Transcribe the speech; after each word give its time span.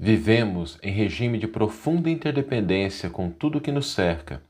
Vivemos 0.00 0.78
em 0.80 0.92
regime 0.92 1.38
de 1.38 1.48
profunda 1.48 2.08
interdependência 2.08 3.10
com 3.10 3.28
tudo 3.28 3.60
que 3.60 3.72
nos 3.72 3.90
cerca. 3.92 4.40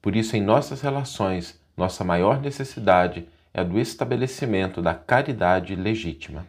Por 0.00 0.14
isso, 0.14 0.36
em 0.36 0.40
nossas 0.40 0.82
relações, 0.82 1.58
nossa 1.76 2.04
maior 2.04 2.40
necessidade 2.40 3.26
é 3.52 3.60
a 3.60 3.64
do 3.64 3.80
estabelecimento 3.80 4.80
da 4.80 4.94
caridade 4.94 5.74
legítima. 5.74 6.46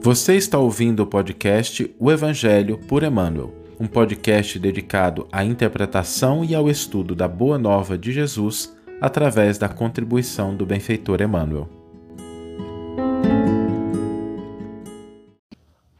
Você 0.00 0.34
está 0.34 0.58
ouvindo 0.58 1.04
o 1.04 1.06
podcast 1.06 1.94
O 2.00 2.10
Evangelho 2.10 2.76
por 2.76 3.04
Emmanuel, 3.04 3.54
um 3.78 3.86
podcast 3.86 4.58
dedicado 4.58 5.28
à 5.30 5.44
interpretação 5.44 6.44
e 6.44 6.56
ao 6.56 6.68
estudo 6.68 7.14
da 7.14 7.28
Boa 7.28 7.56
Nova 7.56 7.96
de 7.96 8.10
Jesus 8.10 8.76
através 9.00 9.58
da 9.58 9.68
contribuição 9.68 10.56
do 10.56 10.66
benfeitor 10.66 11.22
Emmanuel. 11.22 11.81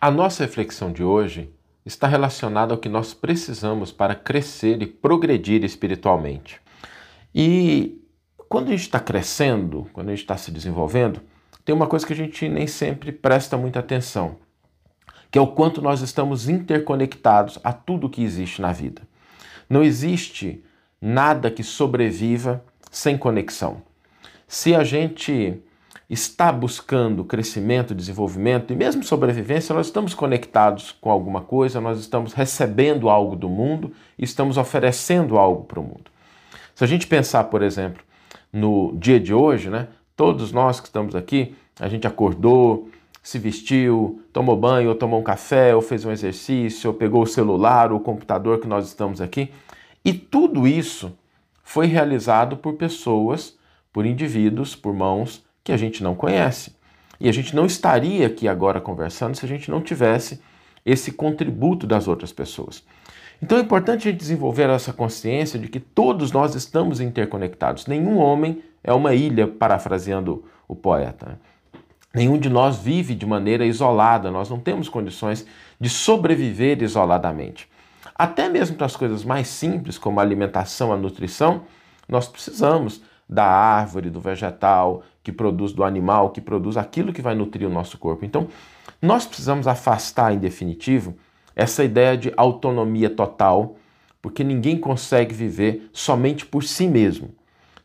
A 0.02 0.10
nossa 0.10 0.42
reflexão 0.42 0.90
de 0.90 1.04
hoje 1.04 1.48
está 1.86 2.08
relacionada 2.08 2.74
ao 2.74 2.80
que 2.80 2.88
nós 2.88 3.14
precisamos 3.14 3.92
para 3.92 4.16
crescer 4.16 4.82
e 4.82 4.86
progredir 4.88 5.62
espiritualmente. 5.62 6.60
E 7.32 8.02
quando 8.48 8.66
a 8.66 8.70
gente 8.72 8.80
está 8.80 8.98
crescendo, 8.98 9.88
quando 9.92 10.08
a 10.08 10.10
gente 10.10 10.22
está 10.22 10.36
se 10.36 10.50
desenvolvendo, 10.50 11.20
tem 11.64 11.72
uma 11.72 11.86
coisa 11.86 12.04
que 12.04 12.12
a 12.12 12.16
gente 12.16 12.48
nem 12.48 12.66
sempre 12.66 13.12
presta 13.12 13.56
muita 13.56 13.78
atenção, 13.78 14.38
que 15.30 15.38
é 15.38 15.40
o 15.40 15.46
quanto 15.46 15.80
nós 15.80 16.00
estamos 16.00 16.48
interconectados 16.48 17.60
a 17.62 17.72
tudo 17.72 18.10
que 18.10 18.24
existe 18.24 18.60
na 18.60 18.72
vida. 18.72 19.02
Não 19.70 19.84
existe 19.84 20.64
nada 21.00 21.48
que 21.48 21.62
sobreviva 21.62 22.64
sem 22.90 23.16
conexão. 23.16 23.84
Se 24.48 24.74
a 24.74 24.82
gente 24.82 25.62
está 26.12 26.52
buscando 26.52 27.24
crescimento, 27.24 27.94
desenvolvimento 27.94 28.70
e 28.70 28.76
mesmo 28.76 29.02
sobrevivência, 29.02 29.74
nós 29.74 29.86
estamos 29.86 30.12
conectados 30.12 30.92
com 30.92 31.10
alguma 31.10 31.40
coisa, 31.40 31.80
nós 31.80 31.98
estamos 31.98 32.34
recebendo 32.34 33.08
algo 33.08 33.34
do 33.34 33.48
mundo 33.48 33.92
e 34.18 34.24
estamos 34.24 34.58
oferecendo 34.58 35.38
algo 35.38 35.64
para 35.64 35.80
o 35.80 35.82
mundo. 35.82 36.10
Se 36.74 36.84
a 36.84 36.86
gente 36.86 37.06
pensar, 37.06 37.44
por 37.44 37.62
exemplo, 37.62 38.02
no 38.52 38.94
dia 38.98 39.18
de 39.18 39.32
hoje, 39.32 39.70
né, 39.70 39.88
todos 40.14 40.52
nós 40.52 40.80
que 40.80 40.88
estamos 40.88 41.14
aqui, 41.14 41.54
a 41.80 41.88
gente 41.88 42.06
acordou, 42.06 42.90
se 43.22 43.38
vestiu, 43.38 44.20
tomou 44.34 44.54
banho, 44.56 44.90
ou 44.90 44.94
tomou 44.94 45.18
um 45.18 45.24
café, 45.24 45.74
ou 45.74 45.80
fez 45.80 46.04
um 46.04 46.10
exercício, 46.10 46.90
ou 46.90 46.94
pegou 46.94 47.22
o 47.22 47.26
celular, 47.26 47.90
ou 47.90 47.96
o 47.96 48.02
computador 48.02 48.58
que 48.60 48.66
nós 48.66 48.86
estamos 48.86 49.22
aqui, 49.22 49.50
e 50.04 50.12
tudo 50.12 50.68
isso 50.68 51.16
foi 51.64 51.86
realizado 51.86 52.58
por 52.58 52.74
pessoas, 52.74 53.56
por 53.90 54.04
indivíduos, 54.04 54.76
por 54.76 54.92
mãos 54.92 55.42
que 55.62 55.72
a 55.72 55.76
gente 55.76 56.02
não 56.02 56.14
conhece. 56.14 56.74
E 57.20 57.28
a 57.28 57.32
gente 57.32 57.54
não 57.54 57.66
estaria 57.66 58.26
aqui 58.26 58.48
agora 58.48 58.80
conversando 58.80 59.36
se 59.36 59.44
a 59.44 59.48
gente 59.48 59.70
não 59.70 59.80
tivesse 59.80 60.40
esse 60.84 61.12
contributo 61.12 61.86
das 61.86 62.08
outras 62.08 62.32
pessoas. 62.32 62.82
Então 63.40 63.58
é 63.58 63.60
importante 63.60 64.08
a 64.08 64.10
gente 64.10 64.20
desenvolver 64.20 64.68
essa 64.70 64.92
consciência 64.92 65.58
de 65.58 65.68
que 65.68 65.80
todos 65.80 66.32
nós 66.32 66.54
estamos 66.54 67.00
interconectados. 67.00 67.86
Nenhum 67.86 68.18
homem 68.18 68.62
é 68.82 68.92
uma 68.92 69.14
ilha, 69.14 69.46
parafraseando 69.46 70.44
o 70.66 70.74
poeta. 70.74 71.40
Nenhum 72.14 72.38
de 72.38 72.48
nós 72.48 72.76
vive 72.76 73.14
de 73.14 73.24
maneira 73.24 73.64
isolada, 73.64 74.30
nós 74.30 74.50
não 74.50 74.60
temos 74.60 74.88
condições 74.88 75.46
de 75.80 75.88
sobreviver 75.88 76.82
isoladamente. 76.82 77.68
Até 78.14 78.48
mesmo 78.48 78.76
para 78.76 78.86
as 78.86 78.96
coisas 78.96 79.24
mais 79.24 79.48
simples, 79.48 79.96
como 79.96 80.20
a 80.20 80.22
alimentação, 80.22 80.92
a 80.92 80.96
nutrição, 80.96 81.62
nós 82.08 82.28
precisamos 82.28 83.02
da 83.32 83.44
árvore, 83.44 84.10
do 84.10 84.20
vegetal, 84.20 85.02
que 85.22 85.32
produz 85.32 85.72
do 85.72 85.82
animal, 85.82 86.30
que 86.30 86.40
produz 86.40 86.76
aquilo 86.76 87.12
que 87.12 87.22
vai 87.22 87.34
nutrir 87.34 87.66
o 87.66 87.72
nosso 87.72 87.96
corpo. 87.96 88.24
Então, 88.24 88.48
nós 89.00 89.24
precisamos 89.24 89.66
afastar, 89.66 90.32
em 90.34 90.38
definitivo, 90.38 91.16
essa 91.56 91.82
ideia 91.82 92.16
de 92.16 92.32
autonomia 92.36 93.08
total, 93.08 93.76
porque 94.20 94.44
ninguém 94.44 94.78
consegue 94.78 95.34
viver 95.34 95.88
somente 95.92 96.44
por 96.44 96.62
si 96.62 96.86
mesmo. 96.86 97.30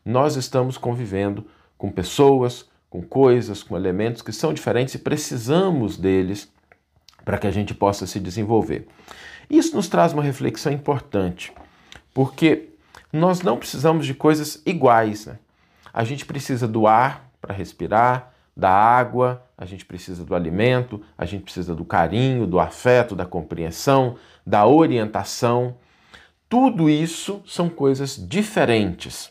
Nós 0.04 0.36
estamos 0.36 0.76
convivendo 0.76 1.44
com 1.76 1.90
pessoas, 1.90 2.68
com 2.90 3.02
coisas, 3.02 3.62
com 3.62 3.76
elementos 3.76 4.22
que 4.22 4.32
são 4.32 4.52
diferentes 4.52 4.94
e 4.94 4.98
precisamos 4.98 5.96
deles 5.96 6.50
para 7.24 7.38
que 7.38 7.46
a 7.46 7.50
gente 7.50 7.74
possa 7.74 8.06
se 8.06 8.20
desenvolver. 8.20 8.86
Isso 9.50 9.74
nos 9.74 9.88
traz 9.88 10.12
uma 10.12 10.22
reflexão 10.22 10.72
importante, 10.72 11.52
porque 12.14 12.67
nós 13.12 13.42
não 13.42 13.56
precisamos 13.56 14.06
de 14.06 14.14
coisas 14.14 14.62
iguais. 14.66 15.26
Né? 15.26 15.38
A 15.92 16.04
gente 16.04 16.24
precisa 16.24 16.68
do 16.68 16.86
ar 16.86 17.30
para 17.40 17.54
respirar, 17.54 18.32
da 18.56 18.70
água, 18.70 19.42
a 19.56 19.64
gente 19.64 19.84
precisa 19.84 20.24
do 20.24 20.34
alimento, 20.34 21.00
a 21.16 21.24
gente 21.24 21.44
precisa 21.44 21.74
do 21.74 21.84
carinho, 21.84 22.46
do 22.46 22.58
afeto, 22.58 23.14
da 23.14 23.24
compreensão, 23.24 24.16
da 24.44 24.66
orientação. 24.66 25.76
Tudo 26.48 26.90
isso 26.90 27.42
são 27.46 27.68
coisas 27.68 28.16
diferentes. 28.16 29.30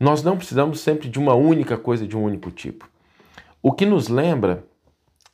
Nós 0.00 0.22
não 0.22 0.36
precisamos 0.36 0.80
sempre 0.80 1.08
de 1.08 1.18
uma 1.18 1.34
única 1.34 1.76
coisa 1.76 2.06
de 2.06 2.16
um 2.16 2.22
único 2.22 2.50
tipo. 2.50 2.88
O 3.62 3.72
que 3.72 3.84
nos 3.84 4.08
lembra 4.08 4.64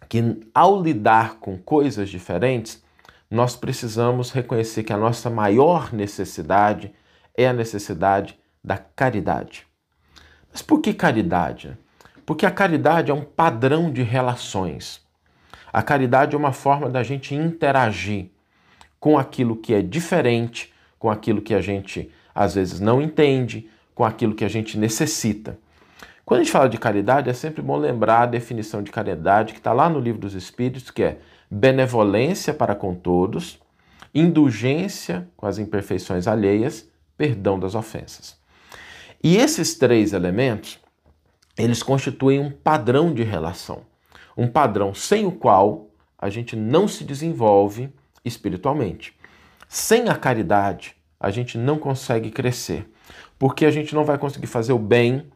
que 0.08 0.40
ao 0.54 0.82
lidar 0.82 1.36
com 1.36 1.58
coisas 1.58 2.08
diferentes, 2.08 2.82
nós 3.30 3.56
precisamos 3.56 4.30
reconhecer 4.30 4.82
que 4.82 4.92
a 4.92 4.96
nossa 4.96 5.28
maior 5.28 5.92
necessidade 5.92 6.92
é 7.36 7.48
a 7.48 7.52
necessidade 7.52 8.38
da 8.62 8.78
caridade. 8.78 9.66
Mas 10.50 10.62
por 10.62 10.80
que 10.80 10.94
caridade? 10.94 11.76
Porque 12.24 12.46
a 12.46 12.50
caridade 12.50 13.10
é 13.10 13.14
um 13.14 13.24
padrão 13.24 13.92
de 13.92 14.02
relações. 14.02 15.02
A 15.72 15.82
caridade 15.82 16.34
é 16.34 16.38
uma 16.38 16.52
forma 16.52 16.88
da 16.88 17.02
gente 17.02 17.34
interagir 17.34 18.30
com 19.00 19.18
aquilo 19.18 19.56
que 19.56 19.74
é 19.74 19.82
diferente, 19.82 20.72
com 20.98 21.10
aquilo 21.10 21.42
que 21.42 21.52
a 21.52 21.60
gente 21.60 22.10
às 22.34 22.54
vezes 22.54 22.80
não 22.80 23.02
entende, 23.02 23.68
com 23.94 24.04
aquilo 24.04 24.34
que 24.34 24.44
a 24.44 24.48
gente 24.48 24.78
necessita. 24.78 25.58
Quando 26.24 26.40
a 26.40 26.42
gente 26.42 26.52
fala 26.52 26.68
de 26.68 26.78
caridade, 26.78 27.28
é 27.28 27.34
sempre 27.34 27.60
bom 27.60 27.76
lembrar 27.76 28.22
a 28.22 28.26
definição 28.26 28.82
de 28.82 28.90
caridade 28.90 29.52
que 29.52 29.58
está 29.58 29.72
lá 29.72 29.90
no 29.90 30.00
Livro 30.00 30.20
dos 30.20 30.34
Espíritos, 30.34 30.90
que 30.90 31.02
é 31.02 31.18
benevolência 31.50 32.54
para 32.54 32.74
com 32.74 32.94
todos, 32.94 33.58
indulgência 34.14 35.28
com 35.36 35.46
as 35.46 35.58
imperfeições 35.58 36.26
alheias 36.26 36.88
perdão 37.16 37.58
das 37.58 37.74
ofensas. 37.74 38.36
E 39.22 39.36
esses 39.36 39.74
três 39.74 40.12
elementos, 40.12 40.78
eles 41.56 41.82
constituem 41.82 42.40
um 42.40 42.50
padrão 42.50 43.12
de 43.12 43.22
relação, 43.22 43.82
um 44.36 44.48
padrão 44.48 44.94
sem 44.94 45.24
o 45.24 45.32
qual 45.32 45.88
a 46.18 46.28
gente 46.28 46.56
não 46.56 46.88
se 46.88 47.04
desenvolve 47.04 47.90
espiritualmente. 48.24 49.16
Sem 49.68 50.08
a 50.08 50.14
caridade, 50.14 50.96
a 51.18 51.30
gente 51.30 51.56
não 51.56 51.78
consegue 51.78 52.30
crescer, 52.30 52.88
porque 53.38 53.64
a 53.64 53.70
gente 53.70 53.94
não 53.94 54.04
vai 54.04 54.18
conseguir 54.18 54.46
fazer 54.46 54.72
o 54.72 54.78
bem 54.78 55.26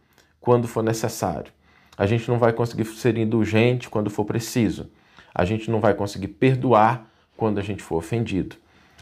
quando 0.40 0.68
for 0.68 0.82
necessário. 0.82 1.52
A 1.96 2.06
gente 2.06 2.28
não 2.28 2.38
vai 2.38 2.52
conseguir 2.52 2.84
ser 2.84 3.18
indulgente 3.18 3.90
quando 3.90 4.08
for 4.08 4.24
preciso. 4.24 4.90
A 5.34 5.44
gente 5.44 5.70
não 5.70 5.80
vai 5.80 5.94
conseguir 5.94 6.28
perdoar 6.28 7.06
quando 7.36 7.58
a 7.58 7.62
gente 7.62 7.82
for 7.82 7.96
ofendido. 7.96 8.56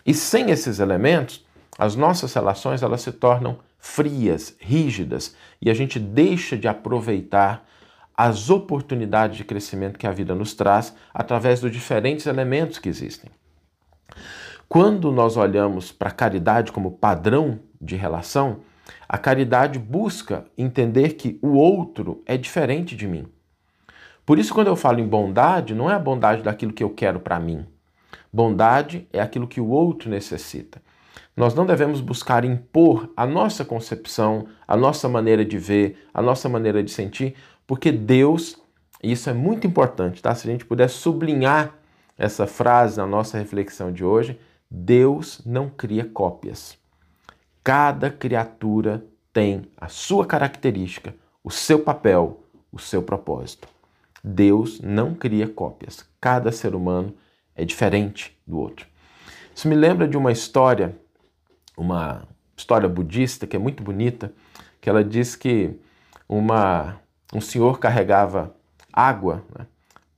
E 0.05 0.15
sem 0.15 0.51
esses 0.51 0.79
elementos, 0.79 1.46
as 1.79 1.95
nossas 1.95 2.33
relações 2.33 2.83
elas 2.83 3.03
se 3.03 3.13
tornam 3.13 3.59
frias, 3.79 4.57
rígidas 4.59 5.37
e 5.61 5.71
a 5.71 5.75
gente 5.75 5.99
deixa 5.99 6.57
de 6.57 6.67
aproveitar 6.67 7.67
as 8.17 8.49
oportunidades 8.49 9.37
de 9.37 9.45
crescimento 9.45 9.99
que 9.99 10.07
a 10.07 10.13
vida 10.13 10.35
nos 10.35 10.55
traz 10.55 10.95
através 11.13 11.61
dos 11.61 11.71
diferentes 11.71 12.27
elementos 12.27 12.79
que 12.79 12.89
existem. 12.89 13.31
Quando 14.69 15.13
nós 15.13 15.37
olhamos 15.37 15.93
para 15.93 16.09
a 16.09 16.13
caridade 16.13 16.73
como 16.73 16.93
padrão 16.93 17.61
de 17.81 17.95
relação, 17.95 18.61
a 19.09 19.19
caridade 19.19 19.79
busca 19.79 20.47
entender 20.57 21.15
que 21.15 21.39
o 21.43 21.55
outro 21.55 22.23
é 22.27 22.37
diferente 22.37 22.97
de 22.97 23.07
mim. 23.07 23.29
Por 24.25 24.39
isso, 24.39 24.53
quando 24.53 24.67
eu 24.67 24.77
falo 24.77 24.99
em 24.99 25.07
bondade, 25.07 25.75
não 25.75 25.89
é 25.91 25.95
a 25.95 25.99
bondade 25.99 26.43
daquilo 26.43 26.73
que 26.73 26.83
eu 26.83 26.91
quero 26.91 27.21
para 27.21 27.39
mim. 27.39 27.65
Bondade 28.33 29.07
é 29.13 29.21
aquilo 29.21 29.47
que 29.47 29.61
o 29.61 29.69
outro 29.69 30.11
necessita. 30.11 30.83
Nós 31.37 31.55
não 31.55 31.67
devemos 31.67 32.01
buscar 32.01 32.45
impor 32.47 33.13
a 33.15 33.27
nossa 33.27 33.63
concepção, 33.65 34.47
a 34.67 34.75
nossa 34.75 35.07
maneira 35.07 35.45
de 35.45 35.59
ver, 35.59 36.09
a 36.15 36.23
nossa 36.23 36.49
maneira 36.49 36.83
de 36.83 36.91
sentir, 36.91 37.35
porque 37.67 37.93
Deus, 37.93 38.57
e 39.03 39.13
isso 39.13 39.29
é 39.29 39.35
muito 39.35 39.67
importante, 39.67 40.23
tá? 40.23 40.35
Se 40.35 40.49
a 40.49 40.51
gente 40.51 40.65
puder 40.65 40.89
sublinhar 40.89 41.75
essa 42.17 42.47
frase 42.47 42.97
na 42.97 43.07
nossa 43.07 43.37
reflexão 43.37 43.93
de 43.93 44.03
hoje, 44.03 44.41
Deus 44.71 45.43
não 45.45 45.69
cria 45.69 46.07
cópias. 46.07 46.79
Cada 47.63 48.11
criatura 48.11 49.05
tem 49.31 49.67
a 49.77 49.89
sua 49.89 50.25
característica, 50.25 51.15
o 51.45 51.51
seu 51.51 51.81
papel, 51.81 52.41
o 52.73 52.79
seu 52.79 53.03
propósito. 53.03 53.69
Deus 54.25 54.81
não 54.81 55.15
cria 55.15 55.47
cópias. 55.47 56.05
Cada 56.19 56.51
ser 56.51 56.75
humano 56.75 57.15
é 57.55 57.65
diferente 57.65 58.37
do 58.47 58.59
outro. 58.59 58.87
Isso 59.55 59.69
me 59.69 59.75
lembra 59.75 60.09
de 60.09 60.17
uma 60.17 60.33
história 60.33 60.97
uma 61.77 62.23
história 62.57 62.89
budista 62.89 63.47
que 63.47 63.55
é 63.57 63.59
muito 63.59 63.83
bonita, 63.83 64.33
que 64.81 64.89
ela 64.89 65.05
diz 65.05 65.37
que 65.37 65.79
uma, 66.29 66.97
um 67.35 67.41
senhor 67.41 67.79
carregava 67.79 68.55
água 68.93 69.45
né? 69.57 69.67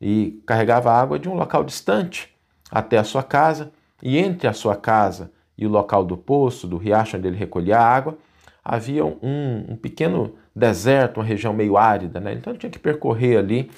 e 0.01 0.41
carregava 0.47 0.93
água 0.93 1.19
de 1.19 1.29
um 1.29 1.35
local 1.35 1.65
distante 1.65 2.33
até 2.71 2.99
a 2.99 3.05
sua 3.05 3.23
casa. 3.23 3.73
E 4.01 4.17
entre 4.17 4.47
a 4.47 4.53
sua 4.53 4.77
casa 4.77 5.33
e 5.57 5.67
o 5.67 5.71
local 5.71 6.05
do 6.05 6.17
poço, 6.17 6.69
do 6.69 6.77
riacho 6.77 7.17
onde 7.17 7.27
ele 7.27 7.37
recolhia 7.37 7.79
a 7.79 7.85
água, 7.85 8.17
havia 8.65 9.05
um, 9.05 9.65
um 9.71 9.77
pequeno 9.77 10.37
deserto, 10.55 11.19
uma 11.19 11.27
região 11.27 11.53
meio 11.53 11.77
árida. 11.77 12.21
Né? 12.21 12.35
Então 12.35 12.53
ele 12.53 12.61
tinha 12.61 12.71
que 12.71 12.79
percorrer 12.79 13.39
ali 13.39 13.71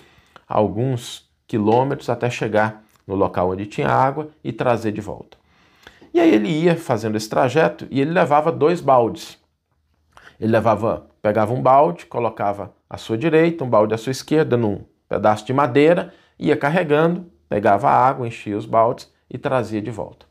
alguns 0.47 1.31
quilômetros 1.47 2.11
até 2.11 2.29
chegar 2.29 2.85
no 3.06 3.15
local 3.15 3.50
onde 3.50 3.67
tinha 3.67 3.88
água 3.88 4.29
e 4.44 4.53
trazer 4.53 4.93
de 4.93 5.00
volta. 5.00 5.40
E 6.12 6.21
aí 6.21 6.35
ele 6.35 6.49
ia 6.49 6.77
fazendo 6.77 7.17
esse 7.17 7.29
trajeto 7.29 7.87
e 7.91 8.01
ele 8.01 8.11
levava 8.11 8.51
dois 8.51 8.81
baldes. 8.81 9.39
Ele 10.39 10.53
levava, 10.53 11.07
pegava 11.23 11.53
um 11.53 11.62
balde, 11.62 12.07
colocava 12.07 12.73
à 12.89 12.97
sua 12.97 13.17
direita, 13.17 13.65
um 13.65 13.69
balde 13.69 13.95
à 13.95 13.99
sua 13.99 14.11
esquerda 14.11 14.57
num 14.57 14.85
pedaço 15.09 15.45
de 15.45 15.53
madeira, 15.53 16.12
ia 16.39 16.57
carregando, 16.57 17.31
pegava 17.49 17.89
a 17.89 18.09
água, 18.09 18.27
enchia 18.27 18.57
os 18.57 18.67
baldes 18.67 19.12
e 19.29 19.37
trazia 19.37 19.83
de 19.83 19.91
volta. 19.91 20.27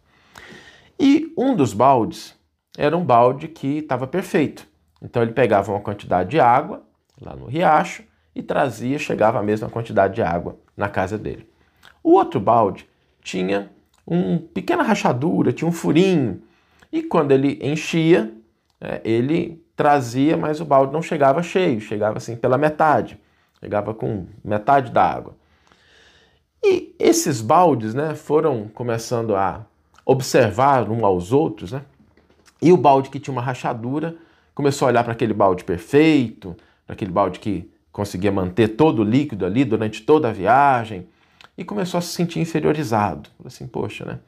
E 1.00 1.34
um 1.38 1.56
dos 1.56 1.74
baldes 1.74 2.38
era 2.78 2.98
um 2.98 3.06
balde 3.06 3.48
que 3.48 3.80
estava 3.80 4.08
perfeito. 4.08 4.68
Então 5.02 5.22
ele 5.22 5.32
pegava 5.32 5.72
uma 5.72 5.80
quantidade 5.80 6.30
de 6.30 6.40
água 6.40 6.84
lá 7.22 7.36
no 7.36 7.46
riacho 7.46 8.04
e 8.36 8.42
trazia, 8.42 8.98
chegava 9.00 9.40
a 9.40 9.44
mesma 9.44 9.70
quantidade 9.70 10.16
de 10.16 10.22
água 10.22 10.58
na 10.76 10.90
casa 10.90 11.18
dele. 11.18 11.50
O 12.04 12.14
outro 12.14 12.40
balde 12.40 12.88
tinha 13.22 13.70
uma 14.10 14.40
pequena 14.40 14.82
rachadura, 14.82 15.54
tinha 15.54 15.68
um 15.68 15.72
furinho. 15.72 16.42
E 16.92 17.04
quando 17.04 17.32
ele 17.32 17.60
enchia, 17.62 18.34
é, 18.82 19.00
ele 19.04 19.64
trazia, 19.76 20.36
mas 20.36 20.60
o 20.60 20.66
balde 20.66 20.92
não 20.92 21.02
chegava 21.02 21.44
cheio, 21.44 21.80
chegava 21.80 22.18
assim 22.18 22.36
pela 22.36 22.58
metade, 22.58 23.20
chegava 23.60 23.94
com 23.94 24.26
metade 24.44 24.92
da 24.92 25.04
água. 25.04 25.36
E 26.64 26.94
esses 27.00 27.40
baldes 27.40 27.94
né, 27.94 28.16
foram 28.16 28.68
começando 28.74 29.36
a 29.36 29.66
observar 30.06 30.90
um 30.90 31.06
aos 31.06 31.32
outros, 31.32 31.72
né? 31.72 31.84
E 32.62 32.74
o 32.74 32.78
balde 32.78 33.10
que 33.10 33.20
tinha 33.20 33.32
uma 33.32 33.42
rachadura 33.42 34.18
começou 34.54 34.88
a 34.88 34.90
olhar 34.90 35.04
para 35.04 35.14
aquele 35.14 35.34
balde 35.34 35.64
perfeito, 35.64 36.58
para 36.86 36.94
aquele 36.94 37.12
balde 37.12 37.40
que 37.40 37.72
conseguia 37.92 38.32
manter 38.32 38.70
todo 38.70 39.00
o 39.00 39.06
líquido 39.06 39.46
ali 39.46 39.64
durante 39.64 40.02
toda 40.02 40.30
a 40.30 40.34
viagem, 40.34 41.08
e 41.60 41.66
começou 41.66 41.98
a 41.98 42.02
se 42.02 42.14
sentir 42.14 42.40
inferiorizado. 42.40 43.30
Assim, 43.44 43.68
poxa, 43.68 44.06
né? 44.06 44.20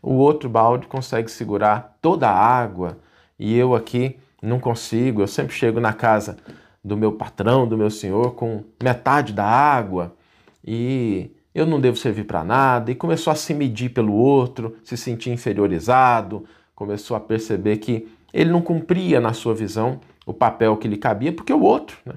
O 0.00 0.14
outro 0.14 0.48
balde 0.48 0.86
consegue 0.86 1.30
segurar 1.30 1.98
toda 2.00 2.26
a 2.26 2.34
água 2.34 2.98
e 3.38 3.54
eu 3.54 3.74
aqui 3.74 4.16
não 4.40 4.58
consigo, 4.58 5.20
eu 5.20 5.26
sempre 5.26 5.54
chego 5.54 5.80
na 5.80 5.92
casa 5.92 6.38
do 6.82 6.96
meu 6.96 7.12
patrão, 7.12 7.68
do 7.68 7.76
meu 7.76 7.90
senhor, 7.90 8.34
com 8.34 8.64
metade 8.82 9.34
da 9.34 9.44
água 9.44 10.16
e 10.64 11.30
eu 11.54 11.66
não 11.66 11.78
devo 11.78 11.98
servir 11.98 12.24
para 12.24 12.42
nada. 12.42 12.90
E 12.90 12.94
começou 12.94 13.30
a 13.30 13.36
se 13.36 13.52
medir 13.52 13.90
pelo 13.90 14.14
outro, 14.14 14.74
se 14.82 14.96
sentir 14.96 15.30
inferiorizado, 15.30 16.46
começou 16.74 17.18
a 17.18 17.20
perceber 17.20 17.76
que 17.76 18.08
ele 18.32 18.50
não 18.50 18.62
cumpria, 18.62 19.20
na 19.20 19.34
sua 19.34 19.54
visão, 19.54 20.00
o 20.24 20.32
papel 20.32 20.74
que 20.78 20.88
lhe 20.88 20.96
cabia, 20.96 21.34
porque 21.34 21.52
o 21.52 21.60
outro 21.60 21.98
né, 22.06 22.14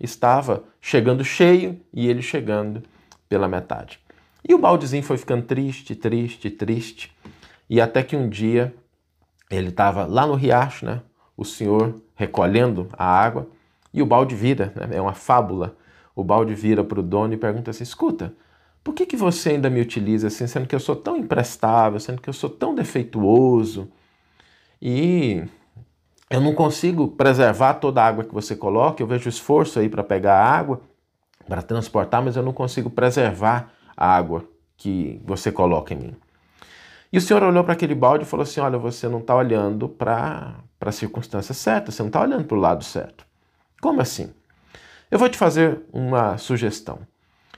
estava 0.00 0.64
chegando 0.80 1.22
cheio 1.22 1.78
e 1.92 2.08
ele 2.08 2.22
chegando 2.22 2.82
pela 3.28 3.48
metade. 3.48 4.03
E 4.46 4.54
o 4.54 4.58
baldezinho 4.58 5.02
foi 5.02 5.16
ficando 5.16 5.44
triste, 5.44 5.94
triste, 5.94 6.50
triste, 6.50 7.16
e 7.68 7.80
até 7.80 8.02
que 8.02 8.14
um 8.14 8.28
dia 8.28 8.74
ele 9.50 9.68
estava 9.68 10.04
lá 10.04 10.26
no 10.26 10.34
riacho, 10.34 10.84
né? 10.84 11.00
o 11.36 11.44
senhor 11.44 12.00
recolhendo 12.14 12.88
a 12.92 13.04
água 13.04 13.48
e 13.92 14.02
o 14.02 14.06
balde 14.06 14.34
vira, 14.34 14.72
né? 14.76 14.96
é 14.96 15.00
uma 15.00 15.14
fábula. 15.14 15.76
O 16.14 16.22
balde 16.22 16.54
vira 16.54 16.84
para 16.84 17.00
o 17.00 17.02
dono 17.02 17.32
e 17.32 17.36
pergunta 17.36 17.70
assim: 17.70 17.82
escuta, 17.82 18.34
por 18.82 18.94
que, 18.94 19.06
que 19.06 19.16
você 19.16 19.50
ainda 19.50 19.68
me 19.68 19.80
utiliza 19.80 20.28
assim, 20.28 20.46
sendo 20.46 20.66
que 20.66 20.74
eu 20.74 20.80
sou 20.80 20.94
tão 20.94 21.16
imprestável, 21.16 21.98
sendo 21.98 22.20
que 22.20 22.28
eu 22.28 22.34
sou 22.34 22.50
tão 22.50 22.74
defeituoso 22.74 23.90
e 24.80 25.42
eu 26.30 26.40
não 26.40 26.54
consigo 26.54 27.08
preservar 27.08 27.74
toda 27.74 28.02
a 28.02 28.06
água 28.06 28.24
que 28.24 28.34
você 28.34 28.54
coloca? 28.54 29.02
Eu 29.02 29.06
vejo 29.06 29.28
esforço 29.28 29.78
aí 29.78 29.88
para 29.88 30.04
pegar 30.04 30.34
a 30.34 30.44
água, 30.44 30.80
para 31.48 31.62
transportar, 31.62 32.22
mas 32.22 32.36
eu 32.36 32.42
não 32.42 32.52
consigo 32.52 32.90
preservar 32.90 33.72
a 33.96 34.06
água 34.06 34.44
que 34.76 35.20
você 35.24 35.50
coloca 35.50 35.94
em 35.94 35.98
mim. 35.98 36.16
E 37.12 37.18
o 37.18 37.20
Senhor 37.20 37.42
olhou 37.42 37.62
para 37.62 37.74
aquele 37.74 37.94
balde 37.94 38.24
e 38.24 38.26
falou 38.26 38.42
assim: 38.42 38.60
Olha, 38.60 38.76
você 38.76 39.08
não 39.08 39.20
está 39.20 39.34
olhando 39.34 39.88
para 39.88 40.56
a 40.80 40.92
circunstância 40.92 41.54
certa, 41.54 41.92
você 41.92 42.02
não 42.02 42.08
está 42.08 42.20
olhando 42.20 42.44
para 42.44 42.56
o 42.56 42.60
lado 42.60 42.82
certo. 42.82 43.24
Como 43.80 44.00
assim? 44.00 44.32
Eu 45.10 45.18
vou 45.18 45.28
te 45.28 45.38
fazer 45.38 45.80
uma 45.92 46.36
sugestão. 46.38 47.00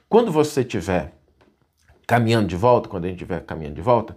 Quando 0.09 0.31
você 0.31 0.61
estiver 0.61 1.12
caminhando 2.06 2.49
de 2.49 2.56
volta, 2.56 2.89
quando 2.89 3.06
a 3.06 3.09
gente 3.09 3.17
estiver 3.17 3.41
caminhando 3.44 3.77
de 3.77 3.82
volta, 3.82 4.17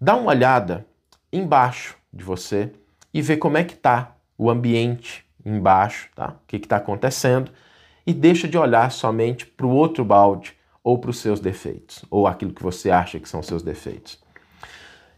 dá 0.00 0.14
uma 0.14 0.30
olhada 0.30 0.86
embaixo 1.32 1.96
de 2.12 2.24
você 2.24 2.72
e 3.12 3.20
vê 3.20 3.36
como 3.36 3.56
é 3.56 3.64
que 3.64 3.74
está 3.74 4.16
o 4.38 4.48
ambiente 4.48 5.24
embaixo, 5.44 6.08
tá? 6.14 6.28
O 6.28 6.46
que 6.46 6.56
está 6.56 6.76
acontecendo 6.76 7.50
e 8.06 8.14
deixa 8.14 8.48
de 8.48 8.56
olhar 8.56 8.90
somente 8.90 9.44
para 9.44 9.66
o 9.66 9.70
outro 9.70 10.04
balde 10.04 10.56
ou 10.88 10.96
para 10.96 11.10
os 11.10 11.18
seus 11.18 11.38
defeitos, 11.38 12.02
ou 12.10 12.26
aquilo 12.26 12.50
que 12.50 12.62
você 12.62 12.90
acha 12.90 13.20
que 13.20 13.28
são 13.28 13.42
seus 13.42 13.62
defeitos. 13.62 14.18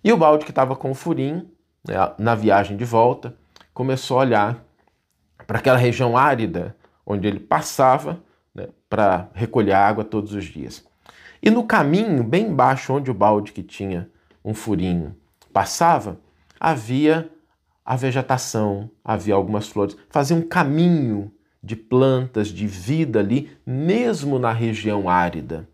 E 0.03 0.13
o 0.13 0.17
balde 0.17 0.45
que 0.45 0.51
estava 0.51 0.75
com 0.75 0.91
o 0.91 0.95
furinho, 0.97 1.49
né, 1.87 1.95
na 2.19 2.35
viagem 2.35 2.77
de 2.77 2.85
volta, 2.85 3.37
começou 3.73 4.19
a 4.19 4.23
olhar 4.23 4.65
para 5.47 5.61
aquela 5.61 5.79
região 5.79 6.17
árida 6.17 6.77
onde 7.07 7.29
ele 7.29 7.39
passava 7.39 8.21
né, 8.53 8.67
para 8.89 9.29
recolher 9.33 9.75
água 9.75 10.03
todos 10.03 10.35
os 10.35 10.45
dias. 10.45 10.85
E 11.41 11.49
no 11.51 11.63
caminho, 11.63 12.25
bem 12.25 12.49
embaixo, 12.49 12.93
onde 12.93 13.09
o 13.09 13.15
balde 13.15 13.53
que 13.53 13.63
tinha 13.63 14.11
um 14.45 14.55
furinho 14.55 15.15
passava, 15.53 16.19
havia 16.59 17.31
a 17.85 17.95
vegetação, 17.95 18.91
havia 19.05 19.37
algumas 19.37 19.69
flores, 19.69 19.97
fazia 20.09 20.37
um 20.37 20.43
caminho 20.43 21.31
de 21.63 21.77
plantas, 21.77 22.49
de 22.49 22.67
vida 22.67 23.19
ali, 23.19 23.57
mesmo 23.67 24.39
na 24.39 24.53
região 24.53 25.09
árida. 25.09 25.69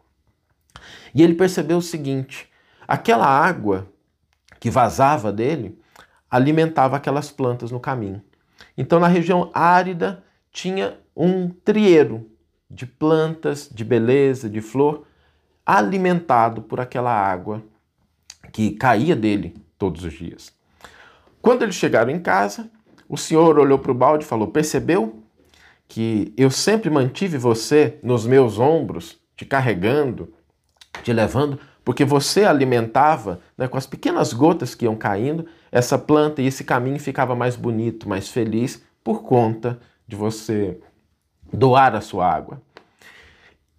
E 1.14 1.22
ele 1.22 1.34
percebeu 1.34 1.78
o 1.78 1.82
seguinte: 1.82 2.48
aquela 2.86 3.26
água 3.26 3.90
que 4.58 4.70
vazava 4.70 5.32
dele 5.32 5.78
alimentava 6.30 6.96
aquelas 6.96 7.30
plantas 7.30 7.70
no 7.70 7.80
caminho. 7.80 8.22
Então, 8.76 8.98
na 8.98 9.06
região 9.06 9.50
árida, 9.54 10.24
tinha 10.50 10.98
um 11.16 11.48
trieiro 11.48 12.30
de 12.70 12.84
plantas, 12.84 13.68
de 13.72 13.84
beleza, 13.84 14.50
de 14.50 14.60
flor, 14.60 15.06
alimentado 15.64 16.62
por 16.62 16.80
aquela 16.80 17.12
água 17.12 17.62
que 18.52 18.72
caía 18.72 19.14
dele 19.14 19.54
todos 19.78 20.04
os 20.04 20.12
dias. 20.12 20.52
Quando 21.40 21.62
eles 21.62 21.74
chegaram 21.74 22.10
em 22.10 22.18
casa, 22.18 22.68
o 23.08 23.16
senhor 23.16 23.58
olhou 23.58 23.78
para 23.78 23.92
o 23.92 23.94
balde 23.94 24.24
e 24.24 24.28
falou: 24.28 24.48
Percebeu 24.48 25.22
que 25.88 26.32
eu 26.36 26.50
sempre 26.50 26.90
mantive 26.90 27.38
você 27.38 27.98
nos 28.02 28.26
meus 28.26 28.58
ombros, 28.58 29.18
te 29.36 29.44
carregando, 29.44 30.32
te 31.02 31.12
levando 31.12 31.58
porque 31.86 32.04
você 32.04 32.44
alimentava 32.44 33.38
né, 33.56 33.68
com 33.68 33.78
as 33.78 33.86
pequenas 33.86 34.32
gotas 34.32 34.74
que 34.74 34.86
iam 34.86 34.96
caindo 34.96 35.46
essa 35.70 35.96
planta 35.96 36.42
e 36.42 36.46
esse 36.46 36.64
caminho 36.64 36.98
ficava 36.98 37.36
mais 37.36 37.54
bonito, 37.54 38.08
mais 38.08 38.28
feliz 38.28 38.82
por 39.04 39.22
conta 39.22 39.78
de 40.04 40.16
você 40.16 40.80
doar 41.52 41.94
a 41.94 42.00
sua 42.00 42.28
água. 42.28 42.60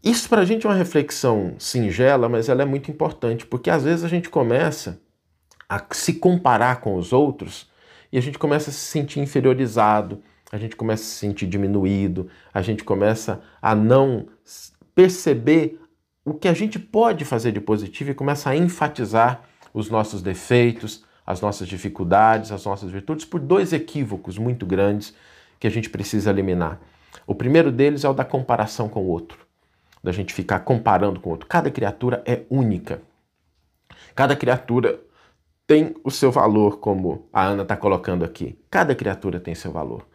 Isso 0.02 0.30
para 0.30 0.42
a 0.42 0.46
gente 0.46 0.66
é 0.66 0.70
uma 0.70 0.76
reflexão 0.78 1.56
singela, 1.60 2.30
mas 2.30 2.48
ela 2.48 2.62
é 2.62 2.66
muito 2.66 2.90
importante, 2.90 3.46
porque 3.46 3.70
às 3.70 3.84
vezes 3.84 4.06
a 4.06 4.08
gente 4.08 4.30
começa 4.30 5.02
a 5.68 5.86
se 5.92 6.14
comparar 6.14 6.80
com 6.80 6.96
os 6.96 7.12
outros 7.12 7.70
e 8.10 8.18
a 8.18 8.22
gente 8.22 8.40
começa 8.40 8.70
a 8.70 8.74
se 8.74 8.80
sentir 8.80 9.20
inferiorizado, 9.20 10.24
a 10.52 10.58
gente 10.58 10.76
começa 10.76 11.04
a 11.04 11.06
se 11.06 11.12
sentir 11.12 11.48
diminuído, 11.48 12.30
a 12.54 12.62
gente 12.62 12.84
começa 12.84 13.42
a 13.62 13.76
não 13.76 14.28
perceber 14.96 15.80
o 16.24 16.34
que 16.34 16.48
a 16.48 16.54
gente 16.54 16.80
pode 16.80 17.26
fazer 17.26 17.52
de 17.52 17.62
positivo 17.62 18.12
e 18.12 18.14
começa 18.14 18.50
a 18.50 18.56
enfatizar 18.56 19.44
os 19.74 19.90
nossos 19.90 20.22
defeitos, 20.22 21.04
as 21.26 21.42
nossas 21.42 21.68
dificuldades, 21.68 22.52
as 22.52 22.66
nossas 22.66 22.90
virtudes, 22.90 23.26
por 23.26 23.40
dois 23.40 23.74
equívocos 23.74 24.38
muito 24.38 24.66
grandes 24.66 25.14
que 25.60 25.68
a 25.68 25.70
gente 25.70 25.90
precisa 25.90 26.30
eliminar. 26.30 26.80
O 27.26 27.36
primeiro 27.36 27.72
deles 27.72 28.04
é 28.04 28.10
o 28.10 28.14
da 28.14 28.24
comparação 28.24 28.88
com 28.88 29.02
o 29.02 29.08
outro, 29.08 29.40
da 30.04 30.12
gente 30.12 30.34
ficar 30.34 30.60
comparando 30.62 31.20
com 31.20 31.30
o 31.30 31.32
outro. 31.34 31.48
Cada 31.48 31.70
criatura 31.70 32.24
é 32.26 32.44
única. 32.50 33.02
Cada 34.16 34.36
criatura 34.36 35.00
tem 35.66 35.94
o 36.04 36.10
seu 36.10 36.32
valor, 36.32 36.80
como 36.80 37.28
a 37.32 37.44
Ana 37.44 37.64
está 37.64 37.76
colocando 37.76 38.24
aqui. 38.24 38.58
Cada 38.72 38.96
criatura 38.96 39.40
tem 39.40 39.54
seu 39.54 39.72
valor. 39.72 40.08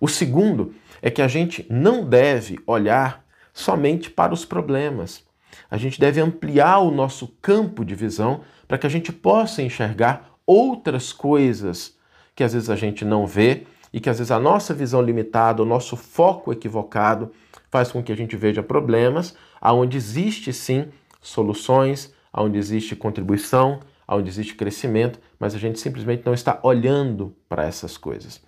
O 0.00 0.08
segundo 0.08 0.74
é 1.02 1.10
que 1.10 1.20
a 1.20 1.28
gente 1.28 1.66
não 1.68 2.04
deve 2.04 2.58
olhar 2.66 3.24
somente 3.52 4.10
para 4.10 4.32
os 4.32 4.44
problemas. 4.44 5.22
A 5.70 5.76
gente 5.76 6.00
deve 6.00 6.20
ampliar 6.20 6.78
o 6.78 6.90
nosso 6.90 7.28
campo 7.42 7.84
de 7.84 7.94
visão 7.94 8.40
para 8.66 8.78
que 8.78 8.86
a 8.86 8.90
gente 8.90 9.12
possa 9.12 9.62
enxergar 9.62 10.30
outras 10.46 11.12
coisas 11.12 11.96
que 12.34 12.42
às 12.42 12.54
vezes 12.54 12.70
a 12.70 12.76
gente 12.76 13.04
não 13.04 13.26
vê 13.26 13.66
e 13.92 14.00
que 14.00 14.08
às 14.08 14.18
vezes 14.18 14.30
a 14.30 14.38
nossa 14.38 14.72
visão 14.72 15.02
limitada, 15.02 15.62
o 15.62 15.66
nosso 15.66 15.96
foco 15.96 16.52
equivocado 16.52 17.30
faz 17.70 17.92
com 17.92 18.02
que 18.02 18.12
a 18.12 18.16
gente 18.16 18.36
veja 18.36 18.62
problemas 18.62 19.34
aonde 19.60 19.96
existe 19.96 20.52
sim 20.52 20.88
soluções, 21.20 22.14
aonde 22.32 22.58
existe 22.58 22.96
contribuição, 22.96 23.80
aonde 24.06 24.28
existe 24.28 24.54
crescimento, 24.54 25.20
mas 25.38 25.54
a 25.54 25.58
gente 25.58 25.78
simplesmente 25.78 26.24
não 26.24 26.32
está 26.32 26.58
olhando 26.62 27.34
para 27.48 27.64
essas 27.64 27.96
coisas. 27.96 28.40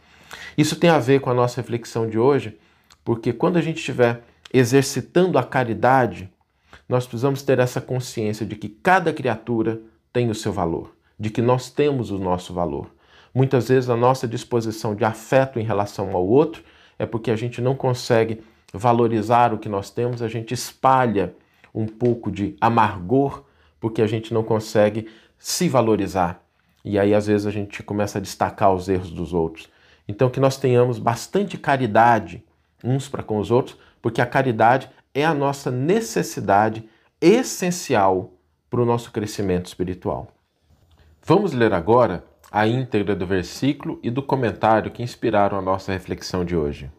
Isso 0.56 0.76
tem 0.76 0.90
a 0.90 0.98
ver 0.98 1.20
com 1.20 1.30
a 1.30 1.34
nossa 1.34 1.60
reflexão 1.60 2.08
de 2.08 2.18
hoje, 2.18 2.58
porque 3.04 3.32
quando 3.32 3.56
a 3.56 3.60
gente 3.60 3.78
estiver 3.78 4.22
exercitando 4.52 5.38
a 5.38 5.42
caridade, 5.42 6.30
nós 6.88 7.06
precisamos 7.06 7.42
ter 7.42 7.58
essa 7.58 7.80
consciência 7.80 8.44
de 8.44 8.56
que 8.56 8.68
cada 8.68 9.12
criatura 9.12 9.80
tem 10.12 10.30
o 10.30 10.34
seu 10.34 10.52
valor, 10.52 10.94
de 11.18 11.30
que 11.30 11.40
nós 11.40 11.70
temos 11.70 12.10
o 12.10 12.18
nosso 12.18 12.52
valor. 12.52 12.90
Muitas 13.34 13.68
vezes 13.68 13.88
a 13.88 13.96
nossa 13.96 14.28
disposição 14.28 14.94
de 14.94 15.04
afeto 15.04 15.58
em 15.58 15.64
relação 15.64 16.14
ao 16.14 16.26
outro 16.26 16.62
é 16.98 17.06
porque 17.06 17.30
a 17.30 17.36
gente 17.36 17.60
não 17.62 17.74
consegue 17.74 18.42
valorizar 18.72 19.52
o 19.54 19.58
que 19.58 19.68
nós 19.68 19.90
temos, 19.90 20.22
a 20.22 20.28
gente 20.28 20.52
espalha 20.52 21.34
um 21.74 21.86
pouco 21.86 22.30
de 22.30 22.56
amargor 22.60 23.44
porque 23.80 24.02
a 24.02 24.06
gente 24.06 24.32
não 24.32 24.44
consegue 24.44 25.08
se 25.38 25.68
valorizar. 25.68 26.44
E 26.84 26.98
aí 26.98 27.14
às 27.14 27.26
vezes 27.26 27.46
a 27.46 27.50
gente 27.50 27.82
começa 27.82 28.18
a 28.18 28.20
destacar 28.20 28.72
os 28.72 28.88
erros 28.88 29.10
dos 29.10 29.32
outros. 29.32 29.68
Então 30.06 30.30
que 30.30 30.40
nós 30.40 30.56
tenhamos 30.56 30.98
bastante 30.98 31.56
caridade 31.56 32.44
uns 32.84 33.08
para 33.08 33.22
com 33.22 33.38
os 33.38 33.50
outros, 33.50 33.78
porque 34.00 34.20
a 34.20 34.26
caridade 34.26 34.90
é 35.14 35.24
a 35.24 35.34
nossa 35.34 35.70
necessidade 35.70 36.88
essencial 37.20 38.32
para 38.68 38.80
o 38.80 38.84
nosso 38.84 39.12
crescimento 39.12 39.66
espiritual. 39.66 40.28
Vamos 41.24 41.52
ler 41.52 41.72
agora 41.72 42.24
a 42.50 42.66
íntegra 42.66 43.14
do 43.14 43.26
versículo 43.26 43.98
e 44.02 44.10
do 44.10 44.22
comentário 44.22 44.90
que 44.90 45.02
inspiraram 45.02 45.58
a 45.58 45.62
nossa 45.62 45.92
reflexão 45.92 46.44
de 46.44 46.56
hoje. 46.56 46.90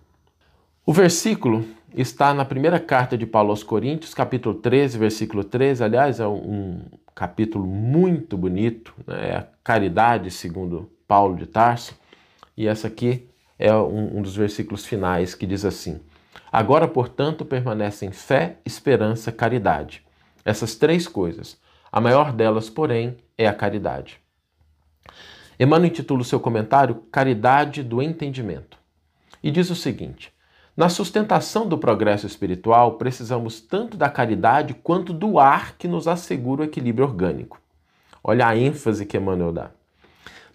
O 0.85 0.93
versículo 0.93 1.65
está 1.95 2.33
na 2.33 2.45
primeira 2.45 2.79
carta 2.79 3.17
de 3.17 3.25
Paulo 3.25 3.51
aos 3.51 3.63
Coríntios, 3.63 4.13
capítulo 4.13 4.55
13, 4.55 4.97
versículo 4.97 5.43
13. 5.43 5.83
Aliás, 5.83 6.19
é 6.19 6.27
um 6.27 6.81
capítulo 7.13 7.65
muito 7.65 8.37
bonito, 8.37 8.93
né? 9.05 9.29
é 9.29 9.35
a 9.37 9.47
caridade 9.63 10.31
segundo 10.31 10.89
Paulo 11.07 11.35
de 11.35 11.45
Tarso. 11.45 11.97
E 12.55 12.67
essa 12.67 12.87
aqui 12.87 13.29
é 13.57 13.73
um, 13.73 14.19
um 14.19 14.21
dos 14.21 14.35
versículos 14.35 14.85
finais 14.85 15.35
que 15.35 15.45
diz 15.45 15.65
assim: 15.65 15.99
Agora, 16.51 16.87
portanto, 16.87 17.43
permanecem 17.43 18.11
fé, 18.11 18.57
esperança, 18.65 19.31
caridade. 19.31 20.03
Essas 20.45 20.75
três 20.75 21.07
coisas. 21.07 21.57
A 21.91 22.01
maior 22.01 22.31
delas, 22.33 22.69
porém, 22.69 23.17
é 23.37 23.47
a 23.47 23.53
caridade. 23.53 24.19
Emmanuel 25.59 25.89
intitula 25.89 26.21
o 26.21 26.25
seu 26.25 26.39
comentário 26.39 26.95
Caridade 27.11 27.83
do 27.83 28.01
Entendimento 28.01 28.77
e 29.41 29.51
diz 29.51 29.69
o 29.69 29.75
seguinte: 29.75 30.33
Na 30.75 30.89
sustentação 30.89 31.67
do 31.67 31.77
progresso 31.77 32.25
espiritual, 32.25 32.93
precisamos 32.93 33.61
tanto 33.61 33.95
da 33.95 34.09
caridade 34.09 34.73
quanto 34.73 35.13
do 35.13 35.39
ar 35.39 35.75
que 35.77 35.87
nos 35.87 36.07
assegura 36.07 36.61
o 36.61 36.65
equilíbrio 36.65 37.05
orgânico. 37.05 37.61
Olha 38.23 38.47
a 38.47 38.57
ênfase 38.57 39.05
que 39.05 39.17
Emmanuel 39.17 39.51
dá. 39.51 39.71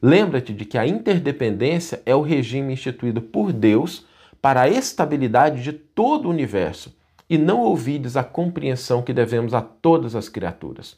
Lembra-te 0.01 0.53
de 0.53 0.65
que 0.65 0.79
a 0.79 0.87
interdependência 0.87 2.01
é 2.07 2.15
o 2.15 2.23
regime 2.23 2.73
instituído 2.73 3.21
por 3.21 3.53
Deus 3.53 4.07
para 4.41 4.63
a 4.63 4.69
estabilidade 4.69 5.63
de 5.63 5.73
todo 5.73 6.27
o 6.27 6.31
universo 6.31 6.97
e 7.29 7.37
não 7.37 7.61
ouvides 7.61 8.17
a 8.17 8.23
compreensão 8.23 9.03
que 9.03 9.13
devemos 9.13 9.53
a 9.53 9.61
todas 9.61 10.15
as 10.15 10.29
criaturas. 10.29 10.97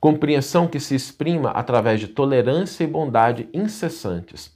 Compreensão 0.00 0.66
que 0.66 0.80
se 0.80 0.96
exprima 0.96 1.50
através 1.50 2.00
de 2.00 2.08
tolerância 2.08 2.82
e 2.82 2.88
bondade 2.88 3.48
incessantes, 3.54 4.52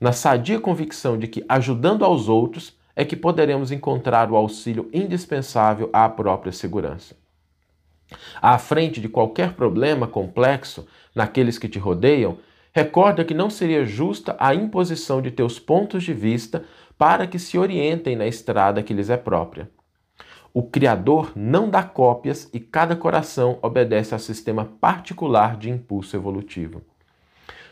na 0.00 0.12
sadia 0.12 0.58
convicção 0.58 1.18
de 1.18 1.26
que, 1.26 1.44
ajudando 1.48 2.04
aos 2.04 2.28
outros, 2.28 2.76
é 2.96 3.04
que 3.04 3.16
poderemos 3.16 3.70
encontrar 3.70 4.30
o 4.30 4.36
auxílio 4.36 4.88
indispensável 4.92 5.90
à 5.92 6.08
própria 6.08 6.52
segurança. 6.52 7.14
À 8.40 8.56
frente 8.58 9.00
de 9.00 9.08
qualquer 9.08 9.52
problema 9.52 10.06
complexo 10.06 10.86
naqueles 11.14 11.58
que 11.58 11.68
te 11.68 11.78
rodeiam, 11.78 12.38
recorda 12.78 13.24
que 13.24 13.34
não 13.34 13.50
seria 13.50 13.84
justa 13.84 14.36
a 14.38 14.54
imposição 14.54 15.20
de 15.20 15.32
teus 15.32 15.58
pontos 15.58 16.04
de 16.04 16.14
vista 16.14 16.62
para 16.96 17.26
que 17.26 17.36
se 17.36 17.58
orientem 17.58 18.14
na 18.14 18.24
estrada 18.24 18.84
que 18.84 18.94
lhes 18.94 19.10
é 19.10 19.16
própria. 19.16 19.68
O 20.54 20.62
Criador 20.62 21.32
não 21.34 21.68
dá 21.68 21.82
cópias 21.82 22.48
e 22.52 22.60
cada 22.60 22.94
coração 22.94 23.58
obedece 23.62 24.14
a 24.14 24.18
sistema 24.18 24.64
particular 24.80 25.56
de 25.56 25.68
impulso 25.68 26.14
evolutivo. 26.14 26.80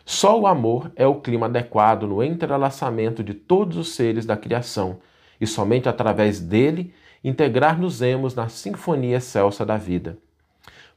Só 0.05 0.41
o 0.41 0.47
amor 0.47 0.91
é 0.97 1.07
o 1.07 1.21
clima 1.21 1.47
adequado 1.47 2.05
no 2.09 2.21
entrelaçamento 2.21 3.23
de 3.23 3.33
todos 3.33 3.77
os 3.77 3.95
seres 3.95 4.27
da 4.27 4.37
criação, 4.37 4.99
e 5.41 5.47
somente 5.47 5.89
através 5.89 6.41
dele 6.41 6.93
integrar-nos-emos 7.23 8.35
na 8.35 8.49
sinfonia 8.49 9.19
excelsa 9.19 9.65
da 9.65 9.77
vida. 9.77 10.19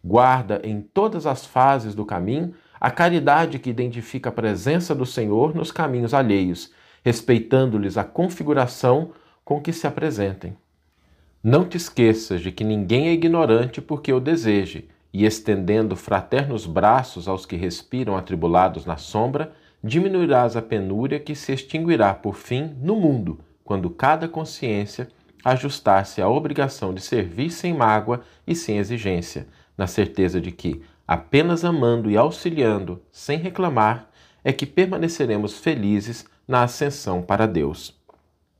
Guarda 0.03 0.61
em 0.63 0.81
todas 0.81 1.27
as 1.27 1.45
fases 1.45 1.93
do 1.93 2.05
caminho 2.05 2.55
a 2.79 2.89
caridade 2.89 3.59
que 3.59 3.69
identifica 3.69 4.29
a 4.29 4.31
presença 4.31 4.95
do 4.95 5.05
Senhor 5.05 5.55
nos 5.55 5.71
caminhos 5.71 6.13
alheios, 6.13 6.71
respeitando-lhes 7.03 7.97
a 7.97 8.03
configuração 8.03 9.11
com 9.43 9.61
que 9.61 9.73
se 9.73 9.87
apresentem. 9.87 10.55
Não 11.43 11.65
te 11.65 11.77
esqueças 11.77 12.41
de 12.41 12.51
que 12.51 12.63
ninguém 12.63 13.07
é 13.07 13.13
ignorante 13.13 13.81
porque 13.81 14.11
o 14.11 14.19
deseje, 14.19 14.87
e 15.11 15.25
estendendo 15.25 15.95
fraternos 15.95 16.65
braços 16.65 17.27
aos 17.27 17.45
que 17.45 17.55
respiram 17.55 18.15
atribulados 18.15 18.85
na 18.85 18.97
sombra, 18.97 19.53
diminuirás 19.83 20.55
a 20.55 20.61
penúria 20.61 21.19
que 21.19 21.35
se 21.35 21.53
extinguirá 21.53 22.13
por 22.13 22.35
fim 22.35 22.75
no 22.81 22.95
mundo, 22.95 23.39
quando 23.63 23.89
cada 23.89 24.27
consciência 24.27 25.07
ajustar-se 25.43 26.21
à 26.21 26.27
obrigação 26.27 26.93
de 26.93 27.01
servir 27.01 27.49
sem 27.49 27.73
mágoa 27.73 28.21
e 28.45 28.53
sem 28.53 28.77
exigência, 28.77 29.47
na 29.77 29.87
certeza 29.87 30.41
de 30.41 30.51
que, 30.51 30.81
apenas 31.09 31.65
amando 31.65 32.11
e 32.11 32.15
auxiliando, 32.15 33.01
sem 33.11 33.39
reclamar, 33.39 34.09
é 34.43 34.53
que 34.53 34.67
permaneceremos 34.67 35.57
felizes 35.57 36.25
na 36.47 36.61
ascensão 36.61 37.23
para 37.23 37.47
Deus. 37.47 37.99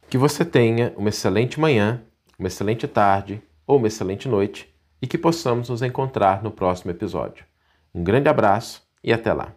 Que 0.10 0.18
você 0.18 0.44
tenha 0.44 0.92
uma 0.98 1.10
excelente 1.10 1.60
manhã 1.60 2.02
uma 2.40 2.48
excelente 2.48 2.88
tarde 2.88 3.42
ou 3.68 3.78
uma 3.78 3.88
excelente 3.88 4.28
noite 4.28 4.74
e 5.02 5.06
que 5.06 5.18
possamos 5.18 5.70
nos 5.70 5.82
encontrar 5.82 6.42
no 6.42 6.50
próximo 6.50 6.90
episódio. 6.90 7.46
Um 7.94 8.04
grande 8.04 8.30
abraço 8.30 8.82
e 9.04 9.12
até 9.12 9.34
lá! 9.34 9.54